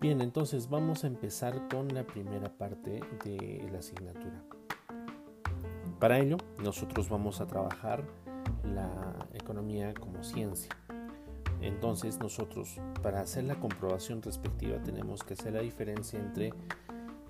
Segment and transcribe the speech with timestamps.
[0.00, 4.42] Bien, entonces vamos a empezar con la primera parte de la asignatura.
[6.00, 8.02] Para ello, nosotros vamos a trabajar
[8.64, 10.76] la economía como ciencia.
[11.60, 16.52] Entonces nosotros, para hacer la comprobación respectiva, tenemos que hacer la diferencia entre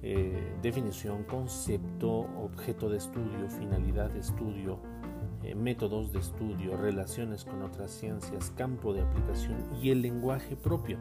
[0.00, 4.80] eh, definición, concepto, objeto de estudio, finalidad de estudio,
[5.44, 10.98] eh, métodos de estudio, relaciones con otras ciencias, campo de aplicación y el lenguaje propio.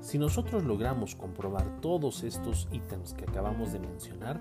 [0.00, 4.38] Si nosotros logramos comprobar todos estos ítems que acabamos de mencionar,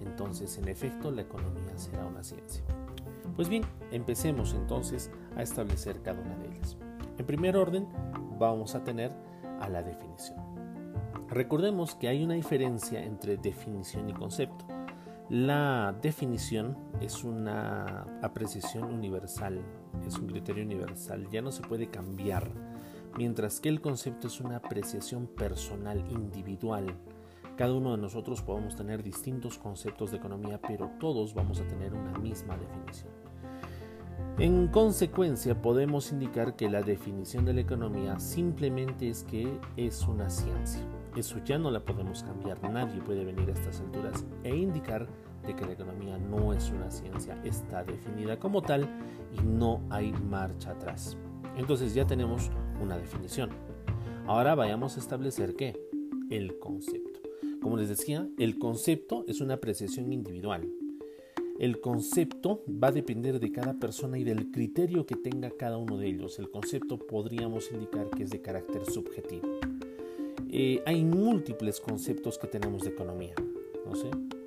[0.00, 2.64] entonces en efecto la economía será una ciencia.
[3.36, 6.76] Pues bien, empecemos entonces a establecer cada una de ellas.
[7.18, 7.86] En primer orden,
[8.38, 9.12] vamos a tener
[9.60, 10.38] a la definición.
[11.28, 14.66] Recordemos que hay una diferencia entre definición y concepto.
[15.30, 19.62] La definición es una apreciación universal,
[20.06, 22.50] es un criterio universal, ya no se puede cambiar
[23.16, 26.94] mientras que el concepto es una apreciación personal, individual.
[27.56, 31.94] Cada uno de nosotros podemos tener distintos conceptos de economía, pero todos vamos a tener
[31.94, 33.12] una misma definición.
[34.36, 40.28] En consecuencia, podemos indicar que la definición de la economía simplemente es que es una
[40.28, 40.82] ciencia.
[41.16, 45.06] Eso ya no la podemos cambiar, nadie puede venir a estas alturas e indicar
[45.46, 48.88] de que la economía no es una ciencia, está definida como tal
[49.32, 51.16] y no hay marcha atrás.
[51.56, 52.50] Entonces ya tenemos
[52.82, 53.50] una definición.
[54.26, 55.78] Ahora vayamos a establecer qué?
[56.30, 57.20] El concepto.
[57.62, 60.68] Como les decía, el concepto es una apreciación individual.
[61.58, 65.96] El concepto va a depender de cada persona y del criterio que tenga cada uno
[65.96, 66.40] de ellos.
[66.40, 69.73] El concepto podríamos indicar que es de carácter subjetivo.
[70.56, 73.34] Eh, hay múltiples conceptos que tenemos de economía.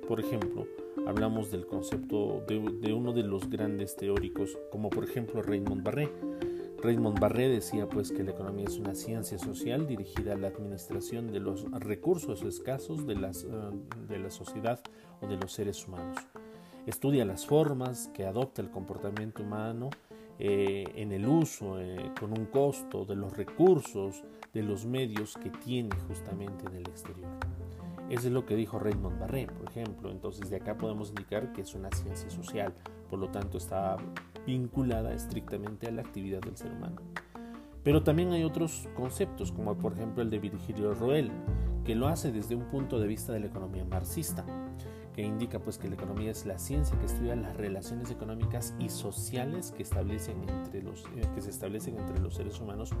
[0.06, 0.66] Por ejemplo,
[1.06, 6.10] hablamos del concepto de, uno de los grandes teóricos, como por ejemplo Raymond Barré
[6.82, 11.30] Raymond Barré decía pues que la economía es una ciencia social dirigida a la administración
[11.30, 14.80] de los recursos escasos de, eh, de la sociedad
[15.20, 16.16] o de los seres humanos.
[16.86, 19.90] Estudia las formas que adopta el comportamiento humano
[20.38, 24.22] eh, en el uso, eh, con un costo de los recursos,
[24.52, 27.28] de los medios que tiene justamente en el exterior.
[28.08, 30.10] Eso es lo que dijo Raymond Barré, por ejemplo.
[30.10, 32.72] Entonces de acá podemos indicar que es una ciencia social,
[33.10, 33.96] por lo tanto está
[34.46, 37.02] vinculada estrictamente a la actividad del ser humano.
[37.82, 41.30] Pero también hay otros conceptos, como por ejemplo el de Virgilio Roel,
[41.84, 44.44] que lo hace desde un punto de vista de la economía marxista,
[45.18, 48.88] que indica pues que la economía es la ciencia que estudia las relaciones económicas y
[48.88, 52.92] sociales que, establecen entre los, eh, que se establecen entre los seres humanos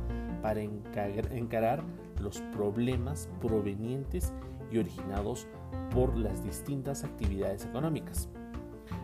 [0.42, 1.84] para encarar
[2.20, 4.32] los problemas provenientes
[4.68, 5.46] y originados
[5.94, 8.28] por las distintas actividades económicas.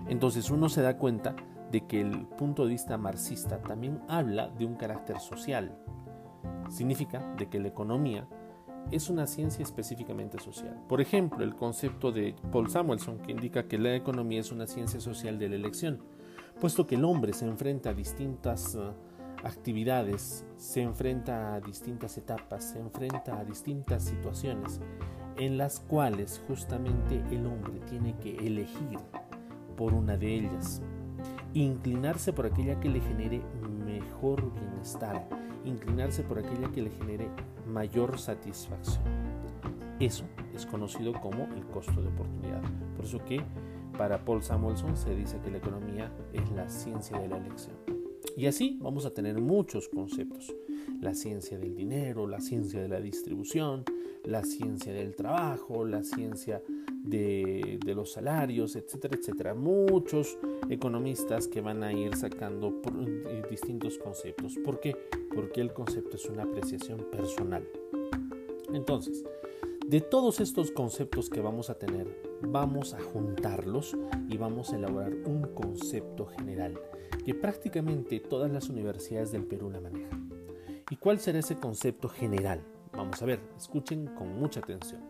[0.09, 1.37] Entonces uno se da cuenta
[1.71, 5.79] de que el punto de vista marxista también habla de un carácter social.
[6.69, 8.27] Significa de que la economía
[8.91, 10.79] es una ciencia específicamente social.
[10.89, 15.01] Por ejemplo, el concepto de Paul Samuelson que indica que la economía es una ciencia
[15.01, 16.01] social de la elección,
[16.61, 18.93] puesto que el hombre se enfrenta a distintas uh,
[19.45, 24.81] actividades, se enfrenta a distintas etapas, se enfrenta a distintas situaciones
[25.37, 28.99] en las cuales justamente el hombre tiene que elegir
[29.77, 30.81] por una de ellas,
[31.53, 33.43] inclinarse por aquella que le genere
[33.95, 35.29] mejor bienestar,
[35.65, 37.29] inclinarse por aquella que le genere
[37.67, 39.05] mayor satisfacción.
[40.01, 40.25] Eso
[40.55, 42.63] es conocido como el costo de oportunidad.
[42.97, 43.43] Por eso que
[43.97, 47.77] para Paul Samuelson se dice que la economía es la ciencia de la elección.
[48.37, 50.53] Y así vamos a tener muchos conceptos.
[51.01, 53.85] La ciencia del dinero, la ciencia de la distribución,
[54.25, 56.61] la ciencia del trabajo, la ciencia
[57.05, 59.55] de, los salarios, etcétera, etcétera.
[59.55, 60.39] Muchos
[60.69, 62.81] economistas que van a ir sacando
[63.29, 64.57] eh, distintos conceptos.
[64.65, 64.97] ¿Por qué?
[65.35, 67.69] Porque el concepto es una apreciación personal.
[68.73, 69.25] Entonces,
[69.87, 72.09] de todos estos conceptos que vamos a tener,
[72.43, 73.97] vamos a juntarlos
[74.29, 76.81] y vamos a elaborar un concepto general
[77.25, 80.31] que prácticamente todas las universidades del Perú la manejan.
[80.91, 82.61] ¿Y cuál será ese concepto general?
[82.93, 85.03] Vamos a ver, escuchen con mucha atención.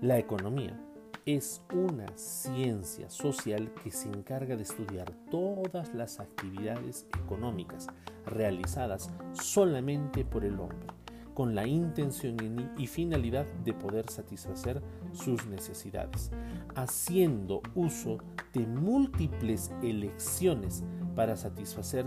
[0.00, 0.78] La economía
[1.26, 7.88] es una ciencia social que se encarga de estudiar todas las actividades económicas
[8.26, 10.88] realizadas solamente por el hombre,
[11.34, 12.36] con la intención
[12.76, 14.82] y finalidad de poder satisfacer
[15.12, 16.30] sus necesidades,
[16.74, 18.18] haciendo uso
[18.52, 20.82] de múltiples elecciones
[21.14, 22.06] para satisfacer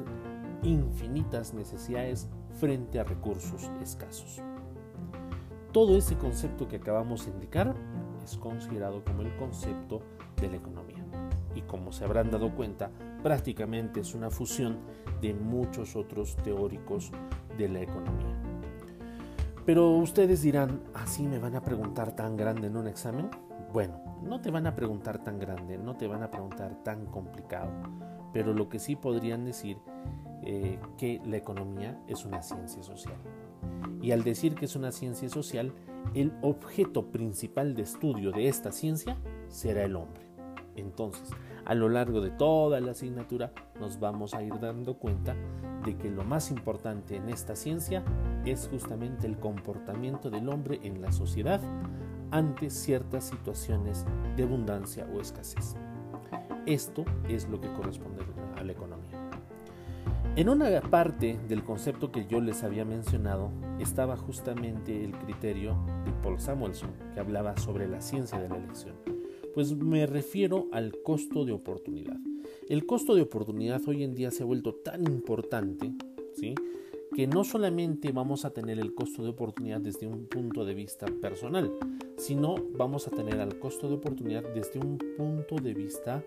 [0.63, 2.27] infinitas necesidades
[2.59, 4.41] frente a recursos escasos.
[5.71, 7.75] Todo ese concepto que acabamos de indicar
[8.23, 10.01] es considerado como el concepto
[10.39, 11.03] de la economía.
[11.55, 12.89] Y como se habrán dado cuenta,
[13.21, 14.79] prácticamente es una fusión
[15.21, 17.11] de muchos otros teóricos
[17.57, 18.35] de la economía.
[19.65, 23.29] Pero ustedes dirán, ¿así me van a preguntar tan grande en un examen?
[23.71, 27.71] Bueno, no te van a preguntar tan grande, no te van a preguntar tan complicado,
[28.33, 29.77] pero lo que sí podrían decir
[30.43, 33.15] eh, que la economía es una ciencia social.
[34.01, 35.73] Y al decir que es una ciencia social,
[36.13, 39.17] el objeto principal de estudio de esta ciencia
[39.47, 40.23] será el hombre.
[40.75, 41.29] Entonces,
[41.65, 45.35] a lo largo de toda la asignatura nos vamos a ir dando cuenta
[45.85, 48.03] de que lo más importante en esta ciencia
[48.45, 51.61] es justamente el comportamiento del hombre en la sociedad
[52.31, 54.05] ante ciertas situaciones
[54.35, 55.75] de abundancia o escasez.
[56.65, 58.23] Esto es lo que corresponde
[58.57, 59.22] a la economía.
[60.35, 66.11] En una parte del concepto que yo les había mencionado estaba justamente el criterio de
[66.23, 68.95] Paul Samuelson, que hablaba sobre la ciencia de la elección.
[69.53, 72.17] Pues me refiero al costo de oportunidad.
[72.67, 75.93] El costo de oportunidad hoy en día se ha vuelto tan importante,
[76.33, 76.55] ¿sí?
[77.15, 81.05] que no solamente vamos a tener el costo de oportunidad desde un punto de vista
[81.21, 81.71] personal,
[82.17, 86.23] sino vamos a tener el costo de oportunidad desde un punto de vista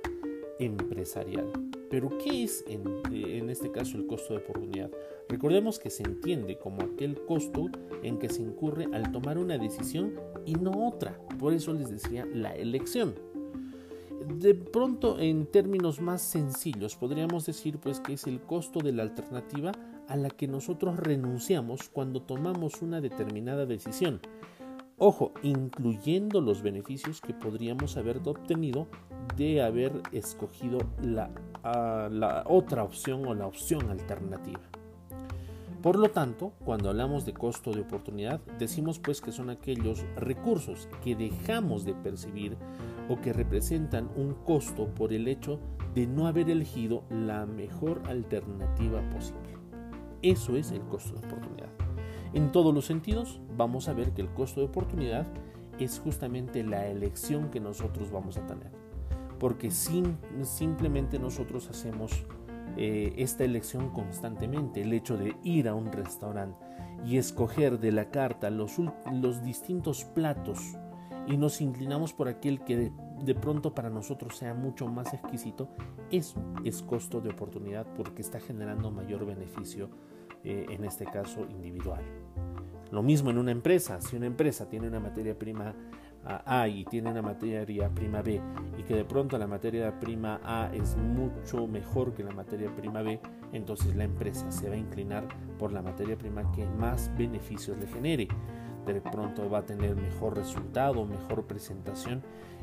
[0.60, 1.50] empresarial.
[1.90, 4.90] Pero ¿qué es en, este caso el costo de oportunidad?
[5.28, 7.66] Recordemos que se entiende como aquel costo
[8.02, 11.18] en que se incurre al tomar una decisión y no otra.
[11.38, 13.14] Por eso les decía la elección.
[14.40, 19.04] De pronto, en términos más sencillos, podríamos decir pues que es el costo de la
[19.04, 19.70] alternativa
[20.08, 24.20] a la que nosotros renunciamos cuando tomamos una determinada decisión.
[24.98, 28.88] Ojo, incluyendo los beneficios que podríamos haber obtenido
[29.36, 31.30] de haber escogido la,
[32.10, 34.60] la otra opción o la opción alternativa.
[35.82, 40.88] Por lo tanto, cuando hablamos de costo de oportunidad, decimos pues que son aquellos recursos
[41.04, 42.56] que dejamos de percibir
[43.08, 45.60] o que representan un costo por el hecho
[45.94, 49.56] de no haber elegido la mejor alternativa posible.
[50.22, 51.68] Eso es el costo de oportunidad.
[52.32, 55.26] En todos los sentidos, vamos a ver que el costo de oportunidad
[55.78, 58.75] es justamente la elección que nosotros vamos a tener.
[59.38, 62.24] Porque sin, simplemente nosotros hacemos
[62.76, 64.82] eh, esta elección constantemente.
[64.82, 66.64] El hecho de ir a un restaurante
[67.04, 68.76] y escoger de la carta los,
[69.42, 70.76] distintos platos
[71.26, 72.92] y nos inclinamos por aquel que de,
[73.22, 75.68] de, pronto para nosotros sea mucho más exquisito,
[76.10, 79.90] eso es costo de oportunidad porque está generando mayor beneficio
[80.44, 82.02] eh, en este caso individual.
[82.92, 85.74] Lo mismo en una empresa, si una empresa tiene una materia prima
[86.26, 88.40] A y tiene una materia prima B
[88.78, 93.02] y que de pronto la materia prima A es mucho mejor que la materia prima
[93.02, 93.20] B,
[93.52, 95.26] entonces la empresa se va a inclinar
[95.58, 98.28] por la materia prima que más beneficios le genere.
[98.86, 102.22] De pronto va a tener mejor resultado, mejor presentación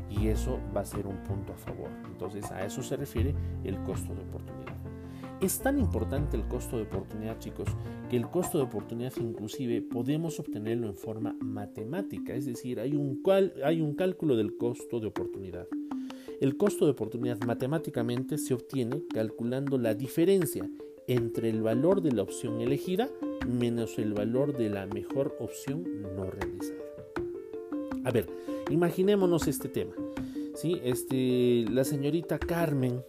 [0.10, 1.89] y eso va a ser un punto a favor.
[2.06, 4.73] Entonces a eso se refiere el costo de oportunidad.
[5.44, 7.68] Es tan importante el costo de oportunidad, chicos,
[8.10, 13.22] que el costo de oportunidad inclusive podemos obtenerlo en forma matemática, es decir, hay un,
[13.62, 15.68] hay un cálculo del costo de oportunidad.
[16.40, 20.66] El costo de oportunidad matemáticamente se obtiene calculando la diferencia
[21.07, 23.10] entre el valor de la opción elegida
[23.46, 25.84] menos el valor de la mejor opción
[26.16, 26.80] no realizada.
[28.06, 28.30] A ver,
[28.69, 29.94] imaginémonos este tema.
[30.56, 30.80] ¿sí?
[30.86, 33.04] Este, la señorita Carmen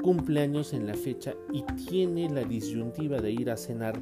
[0.00, 4.00] cumpleaños en la fecha y tiene la disyuntiva de ir a cenar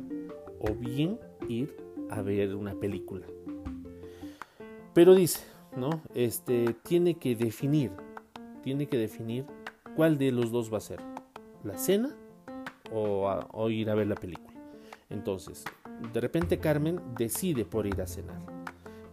[0.61, 1.77] o bien ir
[2.11, 3.27] a ver una película.
[4.95, 5.41] Pero dice,
[5.77, 6.03] ¿no?
[6.15, 7.93] Este tiene que definir,
[8.63, 9.45] tiene que definir
[9.97, 11.01] cuál de los dos va a ser,
[11.65, 12.17] la cena
[12.93, 14.59] o, o ir a ver la película.
[15.11, 15.65] Entonces,
[16.13, 18.41] de repente Carmen decide por ir a cenar.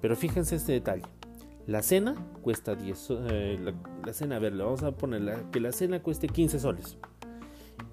[0.02, 1.04] Pero fíjense este detalle.
[1.68, 3.74] La cena cuesta 10 eh,
[4.06, 6.98] la, cena, a ver, le vamos a poner que la cena cueste 15 soles.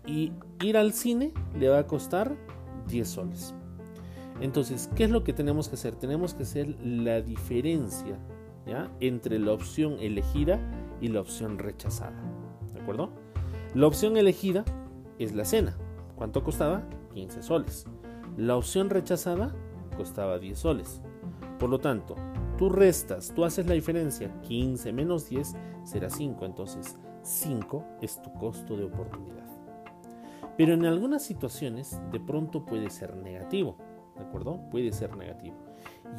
[0.06, 2.36] Y ir al cine le va a costar
[2.88, 3.54] 10 soles.
[4.40, 5.94] Entonces, ¿qué es lo que tenemos que hacer?
[5.94, 8.18] Tenemos que hacer la diferencia
[9.00, 10.60] entre la opción elegida
[11.00, 12.20] y la opción rechazada.
[12.74, 13.10] ¿De acuerdo?
[13.74, 14.64] La opción elegida
[15.18, 15.76] es la cena.
[16.16, 16.82] ¿Cuánto costaba?
[17.14, 17.86] 15 soles.
[18.36, 19.54] La opción rechazada
[19.96, 21.00] costaba 10 soles.
[21.58, 22.16] Por lo tanto,
[22.58, 28.32] Tú restas, tú haces la diferencia, 15 menos 10 será 5, entonces 5 es tu
[28.34, 29.46] costo de oportunidad.
[30.56, 33.76] Pero en algunas situaciones de pronto puede ser negativo,
[34.16, 34.60] ¿de acuerdo?
[34.70, 35.56] Puede ser negativo.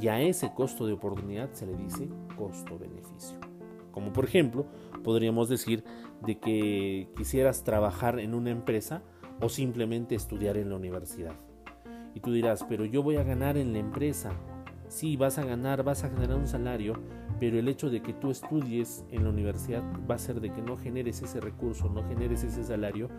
[0.02, 3.38] Y a ese costo de oportunidad se le dice costo-beneficio.
[3.92, 4.66] Como por ejemplo,
[5.04, 5.84] podríamos decir
[6.25, 9.04] de que quisieras trabajar en una empresa
[9.40, 11.36] o simplemente estudiar en la universidad.
[12.16, 14.32] Y tú dirás, pero yo voy a ganar en la empresa
[14.93, 16.93] sí, vas a ganar, vas a generar un salario,
[17.39, 20.62] pero el hecho de que tú estudies en la universidad va a ser de que
[20.62, 23.09] no generes ese recurso, no generes ese salario,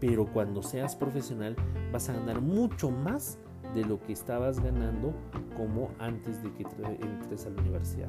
[0.00, 1.56] pero cuando seas profesional
[1.92, 3.38] vas a ganar mucho más
[3.74, 5.12] de lo que estabas ganando
[5.56, 6.64] como antes de que
[7.00, 8.08] entres a la universidad.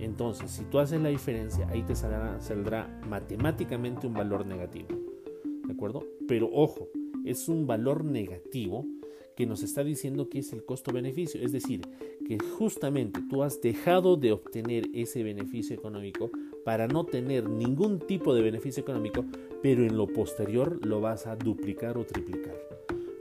[0.00, 4.88] Entonces, si tú haces la diferencia, ahí te saldrá, saldrá matemáticamente un valor negativo.
[5.64, 6.02] ¿De acuerdo?
[6.26, 6.88] Pero ojo,
[7.24, 8.84] es un valor negativo
[9.36, 11.40] que nos está diciendo que es el costo-beneficio.
[11.40, 11.82] Es decir,
[12.26, 16.30] que justamente tú has dejado de obtener ese beneficio económico
[16.64, 19.24] para no tener ningún tipo de beneficio económico,
[19.62, 22.56] pero en lo posterior lo vas a duplicar o triplicar.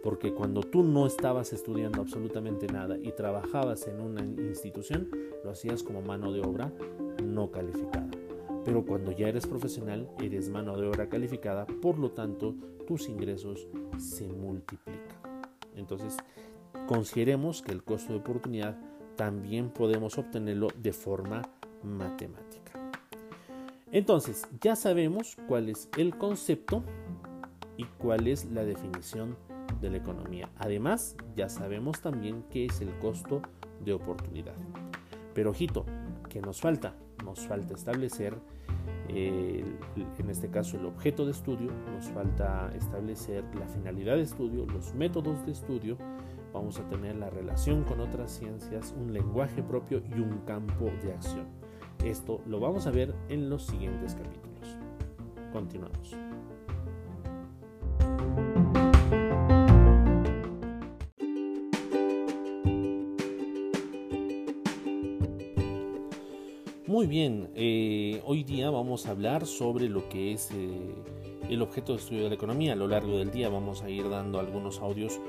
[0.01, 5.09] Porque cuando tú no estabas estudiando absolutamente nada y trabajabas en una institución,
[5.43, 6.71] lo hacías como mano de obra
[7.23, 8.09] no calificada.
[8.63, 12.55] Pero cuando ya eres profesional, eres mano de obra calificada, por lo tanto,
[12.87, 13.67] tus ingresos
[13.97, 14.94] se multiplican.
[15.75, 16.17] Entonces,
[16.87, 18.77] consideremos que el costo de oportunidad
[19.15, 21.41] también podemos obtenerlo de forma
[21.83, 22.71] matemática.
[23.91, 26.83] Entonces, ya sabemos cuál es el concepto
[27.77, 29.37] y cuál es la definición
[29.81, 30.49] de la economía.
[30.57, 33.41] Además, ya sabemos también qué es el costo
[33.83, 34.55] de oportunidad.
[35.33, 35.85] Pero ojito,
[36.29, 36.95] ¿qué nos falta?
[37.23, 38.37] Nos falta establecer,
[39.09, 44.93] en este caso, el objeto de estudio, nos falta establecer la finalidad de estudio, los
[44.93, 45.97] métodos de estudio,
[46.53, 51.13] vamos a tener la relación con otras ciencias, un lenguaje propio y un campo de
[51.13, 51.45] acción.
[52.03, 54.77] Esto lo vamos a ver en los siguientes capítulos.
[55.51, 56.34] Continuamos.
[66.95, 70.95] Muy bien, eh, hoy día vamos a hablar sobre lo que es eh,
[71.49, 72.71] el objeto de estudio de la economía.
[72.71, 75.19] A lo largo del día vamos a ir dando algunos audios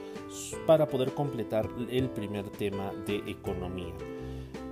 [0.64, 3.92] para poder completar el primer tema de economía.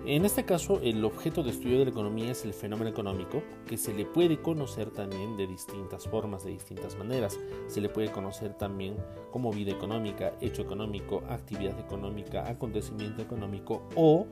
[0.06, 3.76] En este caso, el objeto de estudio de la economía es el fenómeno económico, que
[3.76, 7.40] se le puede conocer también de distintas formas, de distintas maneras.
[7.66, 8.96] Se le puede conocer también
[9.32, 14.28] como vida económica, hecho económico, actividad económica, acontecimiento económico o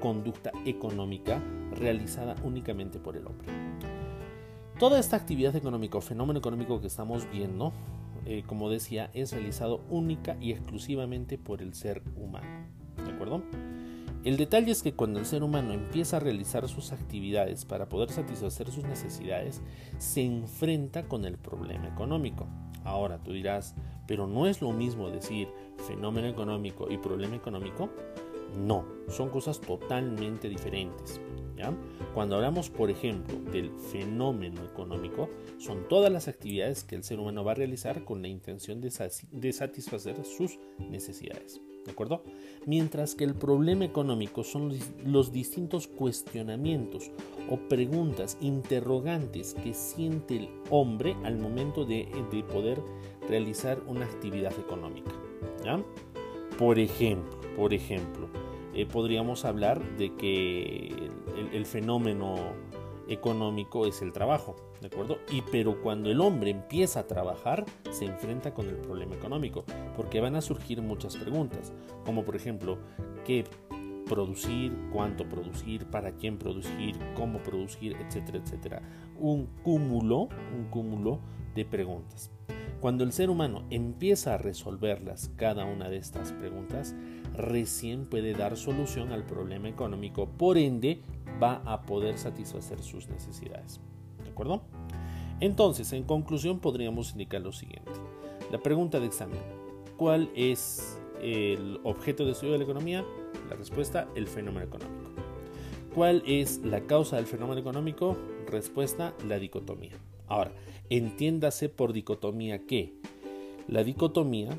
[0.00, 3.48] conducta económica realizada únicamente por el hombre.
[4.78, 7.72] Toda esta actividad económica o fenómeno económico que estamos viendo,
[8.26, 12.66] eh, como decía, es realizado única y exclusivamente por el ser humano.
[13.04, 13.42] ¿De acuerdo?
[14.24, 18.10] El detalle es que cuando el ser humano empieza a realizar sus actividades para poder
[18.10, 19.60] satisfacer sus necesidades,
[19.98, 22.46] se enfrenta con el problema económico.
[22.84, 23.74] Ahora tú dirás,
[24.06, 25.48] pero no es lo mismo decir
[25.88, 27.90] fenómeno económico y problema económico.
[28.56, 31.20] No, son cosas totalmente diferentes.
[32.14, 35.28] Cuando hablamos, por ejemplo, del fenómeno económico,
[35.58, 38.90] son todas las actividades que el ser humano va a realizar con la intención de,
[39.52, 41.60] satisfacer sus necesidades.
[41.84, 42.22] ¿De acuerdo?
[42.66, 44.72] Mientras que el problema económico son
[45.04, 47.10] los distintos cuestionamientos
[47.50, 52.80] o preguntas, interrogantes que siente el hombre al momento de, de poder
[53.28, 55.10] realizar una actividad económica.
[55.64, 55.82] ¿ya?
[56.62, 58.28] Por ejemplo, por ejemplo,
[58.72, 60.94] eh, podríamos hablar de que
[61.52, 62.36] el, fenómeno
[63.08, 65.18] económico es el trabajo, ¿de acuerdo?
[65.28, 69.64] Y pero cuando el hombre empieza a trabajar, se enfrenta con el problema económico,
[69.96, 71.72] porque van a surgir muchas preguntas,
[72.04, 72.78] como por ejemplo,
[73.26, 73.42] ¿qué
[74.08, 78.82] producir, cuánto producir, para quién producir, cómo producir, etcétera, etcétera.
[79.18, 81.18] Un cúmulo, un cúmulo
[81.56, 82.30] de preguntas.
[82.82, 86.96] Cuando el ser humano empieza a resolverlas, cada una de estas preguntas,
[87.32, 91.00] recién puede dar solución al problema económico, por ende
[91.40, 93.80] va a poder satisfacer sus necesidades.
[94.24, 94.62] ¿De acuerdo?
[95.38, 97.92] Entonces, en conclusión, podríamos indicar lo siguiente.
[98.50, 99.38] La pregunta de examen,
[99.96, 103.04] ¿cuál es el objeto de estudio de la economía?
[103.48, 105.12] La respuesta, el fenómeno económico.
[105.94, 108.16] ¿Cuál es la causa del fenómeno económico?
[108.48, 109.92] Respuesta, la dicotomía.
[110.28, 110.52] Ahora,
[110.92, 112.92] Entiéndase por dicotomía que
[113.66, 114.50] la dicotomía,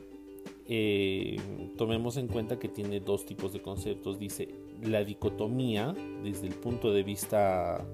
[0.67, 1.38] eh,
[1.77, 4.17] tomemos en cuenta que tiene dos tipos de conceptos.
[4.17, 4.50] Dice
[4.82, 5.93] la dicotomía,
[6.24, 7.86] desde el punto de vista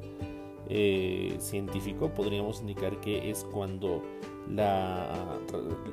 [0.70, 4.04] eh, científico, podríamos indicar que es cuando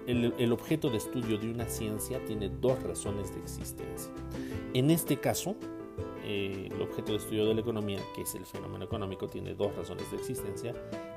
[0.06, 4.12] el, objeto de estudio de una ciencia tiene dos razones de existencia.
[4.72, 5.56] En este caso,
[6.26, 9.74] eh, el objeto de estudio de la economía, que es el fenómeno económico, tiene dos
[9.76, 10.74] razones de existencia,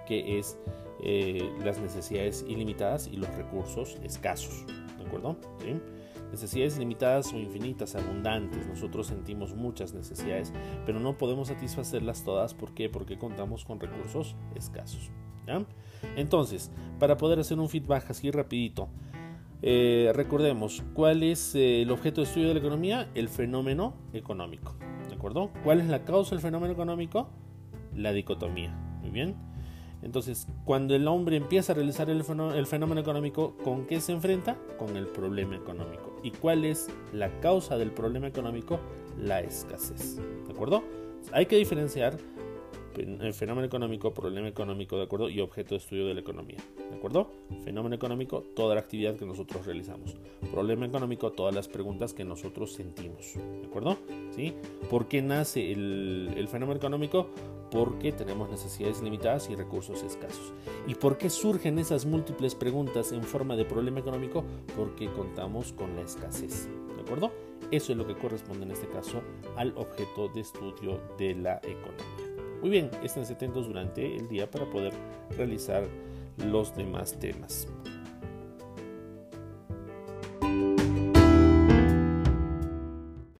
[0.08, 0.58] que es
[1.02, 4.66] eh, las necesidades ilimitadas y los recursos escasos.
[4.98, 5.36] ¿De acuerdo?
[6.32, 8.68] Necesidades ilimitadas o infinitas, abundantes.
[8.68, 10.54] Nosotros sentimos muchas necesidades,
[10.86, 12.54] pero no podemos satisfacerlas todas.
[12.54, 12.88] ¿Por qué?
[12.90, 15.10] Porque contamos con recursos escasos.
[16.16, 18.90] Entonces, para poder hacer un feedback así rapidito,
[19.62, 23.10] Eh, recordemos, ¿cuál es eh, el objeto de estudio de la economía?
[23.14, 24.76] El fenómeno económico.
[25.10, 25.52] ¿De acuerdo?
[25.64, 27.30] ¿Cuál es la causa del fenómeno económico?
[27.94, 28.72] La dicotomía.
[29.02, 29.36] Muy bien.
[30.02, 34.58] Entonces, cuando el hombre empieza a realizar el fenómeno, económico, ¿con qué se enfrenta?
[34.78, 36.16] Con el problema económico.
[36.24, 38.80] ¿Y cuál es la causa del problema económico?
[39.18, 40.18] La escasez.
[40.48, 40.84] ¿De acuerdo?
[41.34, 42.18] Hay que diferenciar
[42.98, 45.30] el fenómeno económico, problema económico, ¿de acuerdo?
[45.30, 46.58] Y objeto de estudio de la economía,
[46.90, 47.32] ¿de acuerdo?
[47.64, 50.16] Fenómeno económico, toda la actividad que nosotros realizamos.
[50.52, 53.98] Problema económico, todas las preguntas que nosotros sentimos, ¿de acuerdo?
[54.36, 54.54] ¿Sí?
[54.90, 57.30] ¿Por qué nace el fenómeno económico?
[57.72, 60.54] Porque tenemos necesidades limitadas y recursos escasos.
[60.88, 64.44] ¿Y por qué surgen esas múltiples preguntas en forma de problema económico?
[64.76, 67.32] Porque contamos con la escasez, ¿de acuerdo?
[67.70, 69.22] Eso es lo que corresponde en este caso
[69.56, 72.19] al objeto de estudio de la economía.
[72.62, 74.94] Muy bien, estén atentos durante el día para poder
[75.38, 75.88] realizar
[76.38, 77.68] los demás temas.